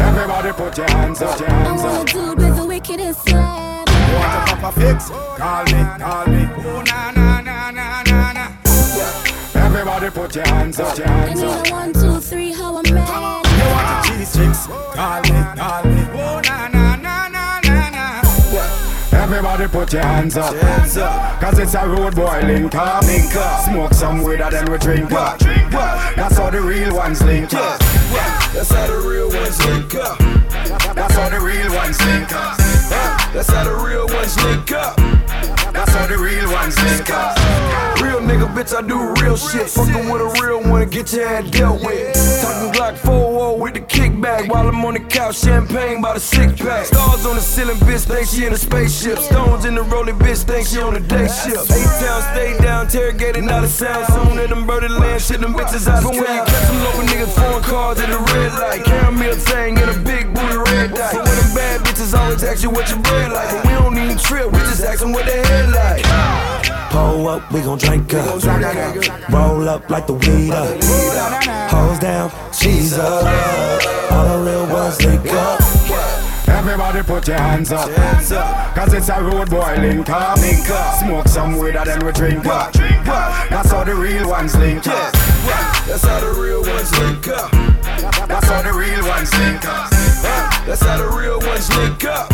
Everybody 0.00 0.52
put 0.52 0.78
your 0.78 0.88
hands 0.90 1.20
up, 1.22 1.40
your 1.40 1.48
hands 1.48 1.82
up. 1.82 2.06
dude 2.06 2.38
with 2.38 2.56
the 2.56 2.64
wickedest 2.64 3.28
slap. 3.28 3.88
You 3.88 4.14
want 4.14 4.62
a 4.62 4.72
fix? 4.80 5.10
Call 5.10 5.64
me, 5.64 5.80
call 5.98 6.26
me. 6.26 6.48
Oh, 6.64 6.82
na, 6.86 7.11
put 10.12 10.36
your 10.36 10.46
hands 10.46 10.78
up, 10.78 10.96
your 10.98 11.08
I 11.08 11.34
need 11.34 11.44
up. 11.44 11.66
a 11.66 11.70
one, 11.70 11.92
two, 11.92 12.20
three, 12.20 12.52
how 12.52 12.76
I'm 12.76 12.94
mad. 12.94 13.46
You 13.46 13.64
want 13.72 14.06
a 14.06 14.18
cheese 14.18 14.36
chicks? 14.36 14.66
Call 14.66 15.20
me, 15.22 15.30
call 15.56 15.84
me. 15.84 16.02
Oh, 16.12 16.40
na, 16.44 16.68
na, 16.68 16.96
na, 16.96 17.28
na, 17.28 17.60
na, 17.64 17.90
na. 17.90 19.22
Everybody 19.22 19.68
put 19.68 19.92
your 19.92 20.02
hands 20.02 20.36
up. 20.36 20.54
hands 20.54 20.96
up. 20.96 21.40
Cause 21.40 21.58
it's 21.58 21.74
a 21.74 21.86
road 21.88 22.14
boy 22.14 22.40
link 22.44 22.74
up. 22.74 23.04
Link 23.04 23.34
up. 23.36 23.64
Smoke 23.64 23.94
some 23.94 24.22
weed 24.22 24.40
and 24.40 24.52
then 24.52 24.70
we 24.70 24.78
drink 24.78 25.12
up. 25.12 25.38
Drink 25.38 25.72
up. 25.74 26.14
That's 26.16 26.36
how 26.36 26.50
the 26.50 26.60
real 26.60 26.94
ones 26.94 27.22
link 27.22 27.54
up. 27.54 27.78
That's 28.52 28.70
how 28.70 28.86
the 28.86 29.08
real 29.08 29.28
ones 29.28 29.66
link 29.66 29.94
up. 29.94 30.18
That's 30.94 31.14
how 31.14 31.28
the 31.30 31.40
real 31.40 31.72
ones 31.74 32.00
link 32.04 32.32
up. 32.32 32.81
That's 33.32 33.48
how 33.48 33.64
the 33.64 33.74
real 33.74 34.06
ones 34.08 34.36
link 34.44 34.72
up. 34.72 34.96
That's 35.72 35.90
how 35.94 36.06
the 36.06 36.18
real 36.18 36.52
ones 36.52 36.76
link 36.84 37.08
up. 37.08 37.34
Real 38.02 38.20
nigga, 38.20 38.46
bitch, 38.52 38.76
I 38.76 38.86
do 38.86 39.14
real 39.22 39.38
shit. 39.38 39.70
Fucking 39.70 40.10
with 40.10 40.20
a 40.20 40.44
real 40.44 40.60
one, 40.70 40.90
get 40.90 41.14
your 41.14 41.26
head 41.26 41.50
dealt 41.50 41.80
with. 41.80 42.12
Talking 42.42 42.72
Glock 42.74 42.98
4 42.98 43.58
with 43.58 43.72
the 43.72 43.80
kickback 43.80 44.50
while 44.50 44.68
I'm 44.68 44.84
on 44.84 44.94
the 44.94 45.00
couch, 45.00 45.38
champagne 45.38 46.02
by 46.02 46.12
the 46.12 46.20
six 46.20 46.60
pack. 46.60 46.84
Stars 46.84 47.24
on 47.24 47.36
the 47.36 47.40
ceiling, 47.40 47.76
bitch, 47.78 48.04
think 48.04 48.28
she 48.28 48.44
in 48.44 48.52
a 48.52 48.58
spaceship. 48.58 49.18
Stones 49.18 49.64
in 49.64 49.76
the 49.76 49.82
rolling, 49.82 50.18
bitch, 50.18 50.44
think 50.44 50.66
she 50.66 50.78
on 50.80 50.94
a 50.94 51.00
day 51.00 51.26
shift. 51.26 51.70
Eight 51.72 51.88
town, 52.04 52.22
stay 52.34 52.58
down, 52.58 52.84
interrogated, 52.84 53.44
not 53.44 53.64
a 53.64 53.68
sound. 53.68 54.12
Soon 54.12 54.38
as 54.40 54.50
them 54.50 54.66
birdie 54.66 54.88
land, 54.88 55.22
shit, 55.22 55.40
them 55.40 55.54
bitches 55.54 55.88
out 55.88 56.04
of 56.04 56.12
town. 56.12 56.20
But 56.20 56.26
when 56.26 56.36
you 56.36 56.44
catch 56.44 56.68
them 56.68 56.84
local 56.84 57.02
niggas, 57.08 57.32
foreign 57.32 57.62
cars 57.62 57.98
at 57.98 58.10
the 58.10 58.18
red 58.18 58.52
light. 58.60 58.84
Caramel 58.84 59.36
tang 59.36 59.78
in 59.78 59.88
a 59.88 59.98
big 60.04 60.34
booty 60.34 60.58
red 60.70 60.92
dye. 60.92 61.12
But 61.14 61.24
when 61.24 61.36
them 61.38 61.54
bad 61.54 61.81
bitches 62.12 62.18
always 62.18 62.44
ask 62.44 62.62
you 62.62 62.70
what 62.70 62.88
your 62.88 62.98
bread 63.00 63.32
like. 63.32 63.50
But 63.50 63.64
we 63.64 63.70
don't 63.70 63.98
even 63.98 64.18
trip, 64.18 64.52
we 64.52 64.58
just 64.60 64.82
ask 64.82 65.00
them 65.00 65.12
what 65.12 65.26
they 65.26 65.42
head 65.42 65.70
like. 65.70 66.04
Pull 66.90 67.28
up, 67.28 67.50
we 67.52 67.60
gon' 67.60 67.78
drink 67.78 68.12
up. 68.14 68.42
Roll 69.30 69.68
up 69.68 69.88
like 69.90 70.06
the 70.06 70.14
weed 70.14 70.50
up. 70.50 70.82
Hoes 71.70 71.98
down, 71.98 72.30
she's 72.52 72.98
up. 72.98 74.12
All 74.12 74.38
the 74.38 74.50
real 74.50 74.66
ones 74.66 75.04
link 75.04 75.26
up. 75.32 75.60
Everybody 76.48 77.02
put 77.02 77.26
your 77.26 77.38
hands 77.38 77.72
up. 77.72 77.90
Cause 78.74 78.92
it's 78.92 79.08
a 79.08 79.22
road 79.22 79.50
boy 79.50 79.76
link 79.78 80.08
up. 80.10 80.38
Smoke 80.38 81.28
some 81.28 81.58
weed 81.58 81.76
and 81.76 81.88
then 81.88 82.04
we 82.04 82.12
drink 82.12 82.46
up. 82.46 82.72
Drink 82.72 83.08
up. 83.08 83.48
That's 83.48 83.70
how 83.70 83.84
the 83.84 83.94
real 83.94 84.28
ones 84.28 84.54
link 84.56 84.86
up. 84.86 85.31
That's 85.86 86.04
how 86.04 86.20
the 86.20 86.40
real 86.40 86.62
ones 86.62 86.90
link 86.98 87.28
up. 87.28 87.50
That's 88.28 88.48
how 88.48 88.62
the 88.62 88.72
real 88.72 89.06
ones 89.06 89.32
link 89.38 89.64
up. 89.64 89.90
That's 90.66 90.82
how 90.82 90.96
the 90.96 91.08
real 91.16 91.38
ones 91.40 91.68
link 91.76 92.04
up. 92.04 92.28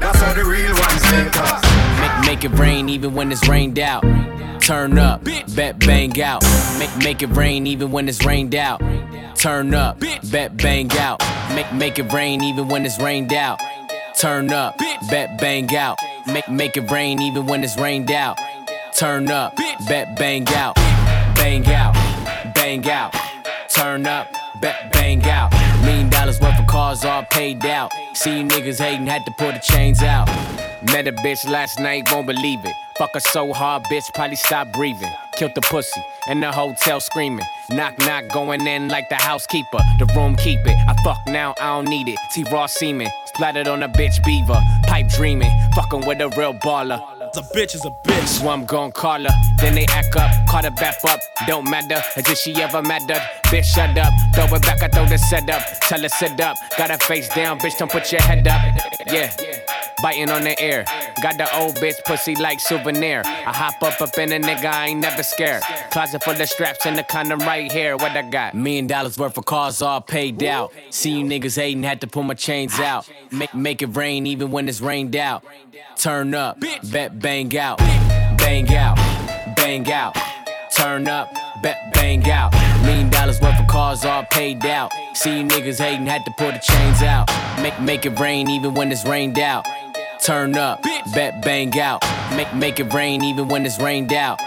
That's 0.00 0.20
how 0.20 0.34
the 0.34 0.44
real 0.44 0.74
ones 0.74 1.12
link 1.12 1.36
up. 1.36 1.62
Make, 2.00 2.26
make 2.26 2.44
it 2.44 2.58
rain 2.58 2.88
even 2.88 3.14
when 3.14 3.32
it's 3.32 3.48
rained 3.48 3.78
out. 3.78 4.02
Turn 4.60 4.98
up, 4.98 5.24
bet 5.24 5.78
bang 5.78 6.20
out. 6.20 6.42
Make, 6.78 6.96
make 6.98 7.22
it 7.22 7.30
rain 7.30 7.66
even 7.66 7.90
when 7.90 8.08
it's 8.08 8.24
rained 8.24 8.54
out. 8.54 8.80
Turn 9.36 9.74
up, 9.74 10.00
bet 10.00 10.56
bang 10.56 10.90
out. 10.98 11.22
Make, 11.54 11.72
make 11.72 11.98
it 11.98 12.12
rain 12.12 12.42
even 12.42 12.68
when 12.68 12.84
it's 12.84 12.98
rained 13.00 13.32
out. 13.32 13.60
Turn 14.18 14.52
up, 14.52 14.76
bet 15.10 15.38
bang 15.40 15.74
out. 15.76 15.98
Make, 16.26 16.48
make 16.48 16.76
it 16.76 16.90
rain 16.90 17.20
even 17.22 17.46
when 17.46 17.62
it's 17.62 17.76
rained 17.78 18.10
out. 18.10 18.38
Turn 18.94 19.30
up, 19.30 19.56
bet 19.88 20.18
bang 20.18 20.46
out. 20.48 20.74
Bang 21.36 21.66
out, 21.68 21.94
bang 22.66 22.90
out. 22.90 23.14
Turn 23.68 24.06
up, 24.08 24.26
bet 24.60 24.92
bang 24.92 25.24
out. 25.26 25.52
Million 25.82 26.10
dollars 26.10 26.40
worth 26.40 26.58
of 26.58 26.66
cars 26.66 27.04
all 27.04 27.22
paid 27.30 27.64
out. 27.64 27.92
See 28.14 28.42
niggas 28.42 28.80
hating, 28.80 29.06
had 29.06 29.24
to 29.24 29.32
pull 29.38 29.52
the 29.52 29.60
chains 29.60 30.02
out. 30.02 30.26
Met 30.82 31.06
a 31.06 31.12
bitch 31.12 31.48
last 31.48 31.78
night, 31.78 32.10
won't 32.10 32.26
believe 32.26 32.64
it. 32.64 32.74
Fuck 32.98 33.14
her 33.14 33.20
so 33.20 33.52
hard, 33.52 33.84
bitch, 33.84 34.12
probably 34.14 34.34
stop 34.34 34.72
breathing. 34.72 35.12
Killed 35.36 35.54
the 35.54 35.60
pussy 35.60 36.02
in 36.26 36.40
the 36.40 36.50
hotel 36.50 36.98
screaming. 36.98 37.46
Knock, 37.70 37.98
knock, 38.00 38.24
going 38.32 38.66
in 38.66 38.88
like 38.88 39.08
the 39.10 39.16
housekeeper. 39.16 39.78
The 40.00 40.06
room 40.16 40.34
keep 40.34 40.58
it. 40.66 40.76
I 40.88 40.94
fuck 41.04 41.20
now, 41.28 41.54
I 41.60 41.66
don't 41.76 41.88
need 41.88 42.08
it. 42.08 42.18
T 42.34 42.44
Raw 42.50 42.66
semen, 42.66 43.10
splattered 43.26 43.68
on 43.68 43.84
a 43.84 43.88
bitch 43.88 44.24
beaver. 44.24 44.60
Pipe 44.88 45.08
dreaming, 45.08 45.52
fucking 45.76 46.04
with 46.04 46.20
a 46.20 46.30
real 46.36 46.54
baller. 46.54 47.00
A 47.36 47.42
bitch 47.54 47.74
is 47.74 47.84
a 47.84 47.90
bitch. 47.90 48.26
So 48.28 48.48
I'm 48.48 48.64
gon' 48.64 48.92
call 48.92 49.20
her, 49.20 49.30
then 49.58 49.74
they 49.74 49.84
act 49.90 50.16
up, 50.16 50.30
call 50.48 50.62
her 50.62 50.70
back 50.70 51.04
up. 51.04 51.20
Don't 51.46 51.68
matter, 51.68 52.00
as 52.16 52.26
if 52.30 52.38
she 52.38 52.54
ever 52.54 52.80
mattered. 52.80 53.20
Bitch, 53.46 53.64
shut 53.64 53.96
up, 53.98 54.10
throw 54.34 54.56
it 54.56 54.62
back, 54.62 54.82
I 54.82 54.88
throw 54.88 55.04
the 55.04 55.18
set 55.18 55.50
up. 55.50 55.62
Tell 55.82 56.00
her 56.00 56.08
sit 56.08 56.40
up, 56.40 56.56
got 56.78 56.90
her 56.90 56.96
face 56.96 57.28
down, 57.34 57.58
bitch, 57.58 57.76
don't 57.76 57.90
put 57.90 58.10
your 58.10 58.22
head 58.22 58.48
up. 58.48 58.62
Yeah, 59.06 59.30
biting 60.02 60.30
on 60.30 60.42
the 60.42 60.58
air. 60.60 60.84
Got 61.22 61.38
the 61.38 61.48
old 61.58 61.76
bitch 61.76 62.02
pussy 62.04 62.34
like 62.34 62.60
souvenir. 62.60 63.22
I 63.24 63.52
hop 63.52 63.82
up 63.82 64.00
up 64.00 64.16
in 64.18 64.32
a 64.32 64.38
nigga, 64.38 64.72
I 64.72 64.88
ain't 64.88 65.00
never 65.00 65.22
scared. 65.22 65.62
Closet 65.90 66.22
full 66.22 66.40
of 66.40 66.48
straps 66.48 66.86
and 66.86 66.96
the 66.96 67.02
condom 67.02 67.40
right 67.40 67.70
here. 67.70 67.96
What 67.96 68.12
I 68.12 68.28
got? 68.28 68.54
Million 68.54 68.86
dollars 68.86 69.18
worth 69.18 69.36
of 69.38 69.44
cars 69.44 69.82
all 69.82 70.00
paid 70.00 70.42
out. 70.44 70.72
See 70.90 71.10
you 71.18 71.24
niggas 71.24 71.56
hating, 71.56 71.82
had 71.82 72.00
to 72.02 72.06
pull 72.06 72.22
my 72.22 72.34
chains 72.34 72.78
out. 72.80 73.08
Make 73.30 73.54
make 73.54 73.82
it 73.82 73.96
rain 73.96 74.26
even 74.26 74.50
when 74.50 74.68
it's 74.68 74.80
rained 74.80 75.16
out. 75.16 75.44
Turn 75.96 76.34
up, 76.34 76.60
bet 76.60 77.18
bang 77.18 77.56
out, 77.56 77.78
bang 78.38 78.74
out, 78.74 78.96
bang 79.56 79.90
out. 79.90 80.16
Turn 80.76 81.08
up, 81.08 81.32
bet 81.62 81.94
bang 81.94 82.30
out. 82.30 82.52
Million 82.82 83.08
dollars 83.08 83.40
worth 83.40 83.58
of 83.58 83.66
cars 83.66 84.04
all 84.04 84.24
paid 84.30 84.64
out. 84.66 84.92
See 85.14 85.38
you 85.38 85.44
niggas 85.44 85.78
hating, 85.78 86.06
had 86.06 86.24
to 86.26 86.30
pull 86.36 86.52
the 86.52 86.58
chains 86.58 87.02
out. 87.02 87.30
Make 87.62 87.80
make 87.80 88.04
it 88.04 88.18
rain 88.20 88.50
even 88.50 88.74
when 88.74 88.92
it's 88.92 89.06
rained 89.06 89.38
out. 89.38 89.66
Turn 90.24 90.56
up, 90.56 90.82
bet 91.14 91.42
bang 91.42 91.78
out. 91.78 92.02
Make 92.34 92.52
make 92.54 92.80
it 92.80 92.92
rain 92.92 93.22
even 93.22 93.48
when 93.48 93.64
it's 93.64 93.78
rained 93.78 94.12
out. 94.12 94.40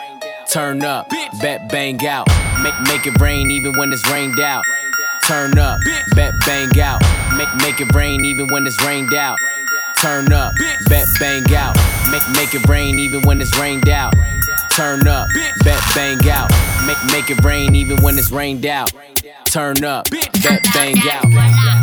Turn 0.51 0.83
up, 0.83 1.09
bet 1.41 1.69
bang 1.69 2.05
out. 2.05 2.27
Make 2.61 2.73
make 2.87 3.05
it 3.05 3.19
rain 3.21 3.49
even 3.51 3.73
when 3.77 3.93
it's 3.93 4.05
rained 4.09 4.39
out. 4.39 4.63
Turn 5.25 5.57
up, 5.57 5.79
bet 6.15 6.33
bang 6.45 6.79
out. 6.81 7.01
Make 7.37 7.53
make 7.61 7.79
it 7.79 7.93
rain 7.93 8.25
even 8.25 8.47
when 8.51 8.65
it's 8.67 8.83
rained 8.83 9.13
out. 9.13 9.37
Turn 10.01 10.33
up, 10.33 10.53
bet 10.89 11.07
bang 11.19 11.53
out. 11.55 11.75
Make 12.11 12.27
make 12.35 12.53
it 12.53 12.67
rain 12.67 12.99
even 12.99 13.21
when 13.21 13.39
it's 13.39 13.57
rained 13.57 13.87
out. 13.89 14.13
Turn 14.71 15.07
up, 15.07 15.27
bet 15.63 15.81
bang 15.95 16.19
out. 16.29 16.49
Make 16.85 17.03
make 17.11 17.29
it 17.29 17.43
rain 17.43 17.75
even 17.75 18.01
when 18.01 18.17
it's 18.17 18.31
rained 18.31 18.65
out. 18.65 18.91
Turn 19.45 19.83
up, 19.83 20.09
bet 20.09 20.63
bang 20.73 20.97
out. 21.09 21.78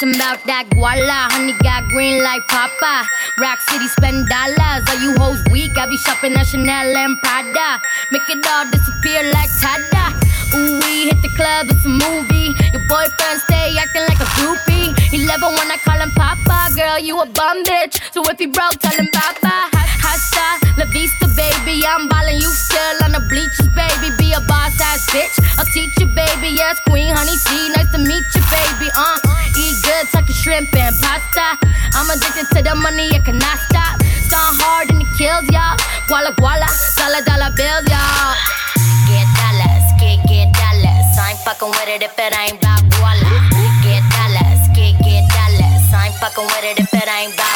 I'm 0.00 0.14
about 0.14 0.44
that 0.46 0.70
guala. 0.70 1.26
Honey 1.32 1.54
got 1.62 1.82
green 1.88 2.22
like 2.22 2.46
Papa. 2.46 3.08
Rock 3.40 3.58
City 3.68 3.88
spend 3.88 4.28
dollars. 4.28 4.86
Are 4.86 5.00
you 5.02 5.16
hoes 5.18 5.42
weak? 5.50 5.76
I 5.76 5.86
be 5.88 5.96
shopping 5.96 6.34
at 6.34 6.46
Chanel 6.46 6.96
and 6.96 7.18
Prada. 7.22 7.80
Make 8.12 8.28
it 8.28 8.46
all 8.46 8.70
disappear 8.70 9.24
like 9.32 9.50
Tada. 9.58 10.17
Ooh, 10.54 10.80
we 10.80 11.12
hit 11.12 11.20
the 11.20 11.28
club, 11.36 11.68
it's 11.68 11.84
a 11.84 11.92
movie. 11.92 12.56
Your 12.72 12.84
boyfriend 12.88 13.40
stay 13.44 13.76
acting 13.76 14.04
like 14.08 14.20
a 14.20 14.28
groupie. 14.40 14.96
He 15.12 15.26
love 15.26 15.44
it 15.44 15.52
when 15.52 15.68
I 15.68 15.76
call 15.84 16.00
him 16.00 16.10
Papa. 16.16 16.72
Girl, 16.74 16.98
you 16.98 17.20
a 17.20 17.26
bum 17.26 17.64
bitch. 17.64 18.00
So 18.12 18.24
if 18.30 18.38
he 18.38 18.46
broke, 18.46 18.78
tell 18.80 18.96
him 18.96 19.08
Papa. 19.12 19.68
Hasta 20.00 20.56
la 20.80 20.86
vista, 20.88 21.28
baby. 21.36 21.84
I'm 21.84 22.08
ballin', 22.08 22.40
you 22.40 22.48
still 22.48 22.96
on 23.04 23.12
the 23.12 23.20
bleachers, 23.28 23.68
baby. 23.76 24.08
Be 24.16 24.32
a 24.32 24.40
boss 24.48 24.72
ass 24.80 25.04
bitch. 25.12 25.36
I'll 25.58 25.68
teach 25.68 25.92
you, 26.00 26.08
baby. 26.16 26.56
Yes, 26.56 26.80
Queen 26.88 27.12
Honey 27.12 27.36
C. 27.36 27.68
Nice 27.76 27.90
to 27.92 27.98
meet 27.98 28.24
you, 28.32 28.42
baby. 28.48 28.88
Uh, 28.96 29.20
eat 29.52 29.76
good, 29.84 30.06
your 30.12 30.36
shrimp 30.36 30.72
and 30.74 30.96
pasta. 30.96 31.60
I'm 31.92 32.08
addicted 32.08 32.48
to 32.56 32.62
the 32.62 32.74
money, 32.74 33.10
I 33.12 33.20
cannot 33.20 33.58
stop. 33.68 34.00
Start 34.28 34.56
hard 34.60 34.90
and 34.92 35.02
it 35.02 35.10
kills 35.16 35.44
y'all. 35.52 35.76
Guala 36.08 36.32
guala, 36.40 36.68
with 41.98 42.06
it 42.06 42.10
if 42.10 42.18
it 42.18 42.38
ain't 42.38 42.58
about. 42.58 42.78
Get 43.82 44.02
dollars, 44.10 44.68
get 44.74 44.98
get 45.02 45.28
dollars. 45.30 45.92
I 45.92 46.06
ain't 46.06 46.14
fucking 46.16 46.44
with 46.44 46.64
it 46.64 46.80
if 46.80 46.94
it 46.94 47.08
ain't 47.08 47.34
about 47.34 47.47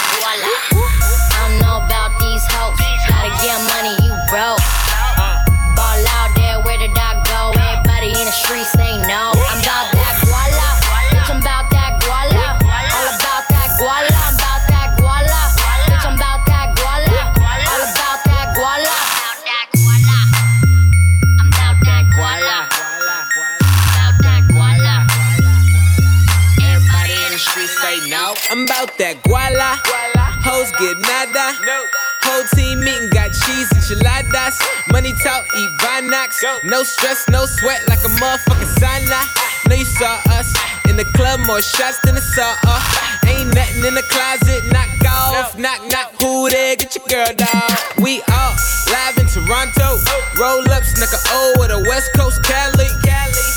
Money 35.02 35.18
talk, 35.18 35.42
eat 35.58 35.72
Vinox. 35.82 36.30
No 36.70 36.84
stress, 36.84 37.28
no 37.28 37.44
sweat, 37.44 37.82
like 37.88 37.98
a 38.06 38.12
motherfucking 38.22 38.70
sauna. 38.78 39.26
Know 39.66 39.74
you 39.74 39.84
saw 39.84 40.14
us 40.30 40.54
in 40.88 40.94
the 40.94 41.02
club, 41.18 41.40
more 41.42 41.60
shots 41.60 41.98
than 42.06 42.14
a 42.14 42.20
saw 42.20 42.54
off. 42.70 42.86
Ain't 43.26 43.52
nothing 43.52 43.82
in 43.82 43.94
the 43.98 44.06
closet, 44.14 44.62
knock 44.70 44.86
off. 45.02 45.58
Knock, 45.58 45.82
knock, 45.90 46.14
who 46.22 46.48
there? 46.50 46.76
Get 46.76 46.94
your 46.94 47.02
girl, 47.10 47.34
dog. 47.34 47.74
We 47.98 48.22
all 48.30 48.54
live 48.94 49.18
in 49.18 49.26
Toronto. 49.26 49.98
Roll 50.38 50.70
up, 50.70 50.86
snuck 50.86 51.10
a 51.10 51.18
O 51.34 51.58
with 51.58 51.74
a 51.74 51.82
West 51.90 52.14
Coast 52.14 52.38
Cali. 52.46 52.86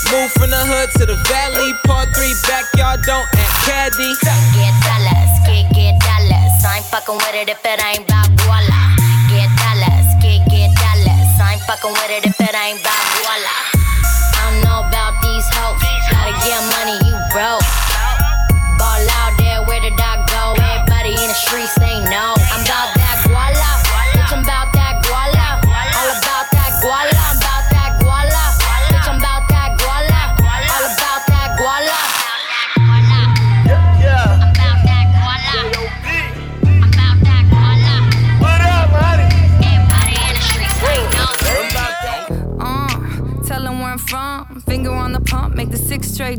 Move 0.10 0.34
from 0.34 0.50
the 0.50 0.66
hood 0.66 0.90
to 0.98 1.06
the 1.06 1.18
valley. 1.30 1.78
Part 1.86 2.10
three 2.18 2.34
backyard, 2.50 3.06
don't 3.06 3.30
act 3.38 3.54
caddy. 3.70 4.18
Get 4.58 4.74
dollars, 4.82 5.34
get, 5.46 5.70
get 5.78 5.94
dollars. 6.02 6.58
I 6.66 6.82
ain't 6.82 6.86
fucking 6.90 7.22
with 7.22 7.38
it 7.38 7.50
if 7.54 7.62
it 7.62 7.78
ain't 7.86 8.10
about 8.10 8.35
with 12.08 12.24
it 12.24 12.30
if 12.30 12.40
it 12.40 12.56
ain't 12.56 12.85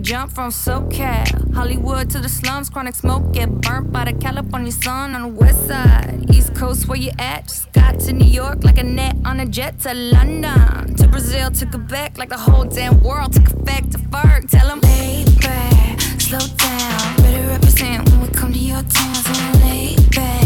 jump 0.07 0.31
from 0.31 0.53
SoCal. 0.53 1.53
Hollywood 1.53 2.09
to 2.11 2.21
the 2.21 2.29
slums, 2.29 2.71
chronic 2.71 2.95
smoke, 2.95 3.33
get 3.33 3.51
burnt 3.61 3.91
by 3.91 4.05
the 4.05 4.13
California 4.13 4.71
sun 4.71 5.17
on 5.17 5.23
the 5.23 5.29
west 5.29 5.67
side. 5.67 6.25
East 6.33 6.55
Coast, 6.55 6.87
where 6.87 6.97
you 6.97 7.11
at? 7.19 7.49
Just 7.49 7.73
got 7.73 7.99
to 8.01 8.13
New 8.13 8.25
York 8.25 8.63
like 8.63 8.79
a 8.79 8.85
net 8.85 9.17
on 9.25 9.41
a 9.41 9.47
jet 9.47 9.81
to 9.81 9.93
London. 9.93 10.95
To 10.95 11.09
Brazil, 11.09 11.51
to 11.51 11.67
Quebec, 11.67 12.19
like 12.19 12.29
the 12.29 12.39
whole 12.39 12.65
damn 12.65 13.03
world 13.03 13.33
took 13.33 13.49
effect 13.49 13.91
to 13.93 13.99
Ferg. 13.99 14.49
Tell 14.49 14.69
them, 14.69 14.79
lay 14.83 15.25
back, 15.41 16.01
slow 16.21 16.39
down. 16.39 17.17
Better 17.17 17.49
represent 17.49 18.09
when 18.09 18.21
we 18.21 18.29
come 18.29 18.53
to 18.53 18.59
your 18.61 18.83
town. 18.83 19.15
So 19.17 19.59
lay 19.65 19.97
back, 20.15 20.46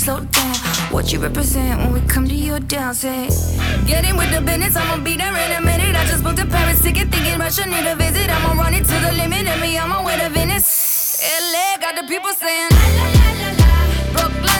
slow 0.00 0.20
down. 0.20 0.56
What 0.90 1.12
you 1.12 1.18
represent 1.20 1.78
when 1.80 1.92
we 1.92 2.00
come 2.08 2.26
to 2.26 2.34
your 2.34 2.58
down, 2.58 2.94
say. 2.94 3.28
Get 3.86 4.08
in 4.08 4.16
with 4.16 4.30
the 4.32 4.40
business, 4.40 4.74
I'ma 4.74 5.04
be 5.04 5.16
there 5.16 5.36
in 5.44 5.52
a 5.52 5.60
minute. 5.60 5.94
I 5.94 6.04
just 6.06 6.24
booked 6.24 6.40
a 6.40 6.46
Paris 6.46 6.80
ticket, 6.82 7.08
thinking 7.12 7.38
Russia 7.38 7.66
need 7.66 7.86
a 7.86 7.94
visit. 7.94 8.28
I'ma 8.30 8.60
run 8.60 8.72
it 8.72 8.84
to 8.90 8.96
the 9.04 9.12
limit, 9.12 9.46
and 9.46 9.60
me 9.60 9.76
way 10.06 10.16
to 10.18 10.28
Venice. 10.30 11.20
LA 11.52 11.76
got 11.84 11.94
the 11.96 12.04
people 12.08 12.32
saying, 12.32 12.70
Brooklyn 14.14 14.50
saying, 14.50 14.59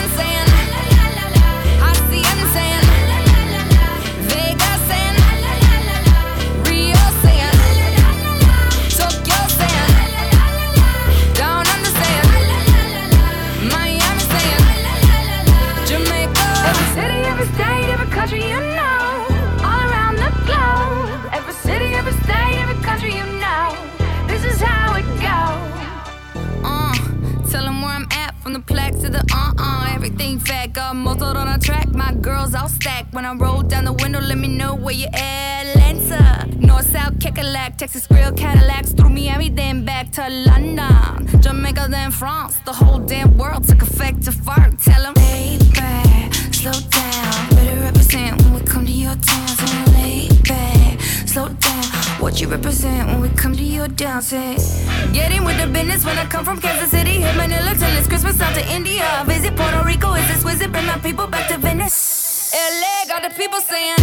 from 28.41 28.53
the 28.53 28.59
plaque 28.59 28.93
to 28.99 29.09
the 29.09 29.23
uh-uh. 29.33 29.93
Everything 29.93 30.39
fat, 30.39 30.73
got 30.73 30.95
motored 30.95 31.37
on 31.37 31.47
a 31.47 31.59
track. 31.59 31.87
My 31.93 32.13
girls 32.13 32.55
all 32.55 32.67
stacked. 32.67 33.13
When 33.13 33.25
I 33.25 33.33
roll 33.33 33.61
down 33.61 33.85
the 33.85 33.93
window, 33.93 34.19
let 34.19 34.37
me 34.37 34.47
know 34.47 34.75
where 34.75 34.93
you 34.95 35.07
at. 35.13 35.75
Lancer, 35.75 36.47
North, 36.57 36.89
South, 36.91 37.13
Kekalak, 37.19 37.77
Texas 37.77 38.07
Grill, 38.07 38.31
Cadillacs, 38.33 38.93
through 38.93 39.09
Miami, 39.09 39.49
then 39.49 39.85
back 39.85 40.11
to 40.11 40.27
London. 40.29 41.41
Jamaica, 41.41 41.87
then 41.89 42.11
France. 42.11 42.57
The 42.65 42.73
whole 42.73 42.99
damn 42.99 43.37
world 43.37 43.67
took 43.67 43.81
effect 43.81 44.23
to 44.23 44.31
fart. 44.31 44.79
Tell 44.79 45.05
'em, 45.05 45.13
lay 45.15 45.57
back, 45.73 46.33
slow 46.51 46.71
down. 46.71 47.49
Better 47.55 47.79
represent 47.81 48.41
when 48.41 48.53
we 48.53 48.61
come 48.61 48.85
to 48.85 48.91
your 48.91 49.15
town. 49.15 49.80
Slow 51.31 51.47
down. 51.47 51.83
What 52.19 52.41
you 52.41 52.49
represent 52.49 53.07
when 53.07 53.21
we 53.21 53.29
come 53.29 53.55
to 53.55 53.63
your 53.63 53.87
say. 54.19 54.57
Get 55.13 55.31
in 55.31 55.45
with 55.45 55.57
the 55.61 55.67
business 55.67 56.03
when 56.03 56.17
I 56.17 56.25
come 56.25 56.43
from 56.43 56.59
Kansas 56.59 56.91
City. 56.91 57.21
Hit 57.21 57.37
Manila 57.37 57.73
till 57.73 57.87
it's 57.97 58.05
Christmas 58.05 58.41
out 58.41 58.53
to 58.53 58.67
India. 58.69 59.23
Visit 59.25 59.55
Puerto 59.55 59.81
Rico, 59.85 60.13
is 60.15 60.27
this? 60.27 60.67
Bring 60.67 60.85
my 60.85 60.97
people 60.99 61.27
back 61.27 61.47
to 61.47 61.57
Venice. 61.57 62.53
LA 62.53 63.05
got 63.07 63.23
the 63.23 63.29
people 63.29 63.61
saying. 63.61 63.95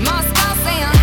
Moscow 0.00 0.54
saying. 0.64 1.01